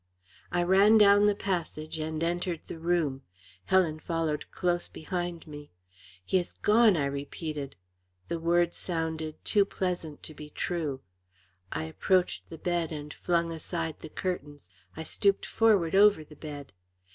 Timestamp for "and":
1.99-2.23, 12.91-13.13